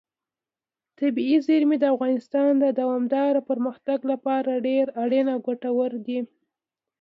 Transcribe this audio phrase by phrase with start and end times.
[0.99, 6.19] طبیعي زیرمې د افغانستان د دوامداره پرمختګ لپاره ډېر اړین او ګټور دي.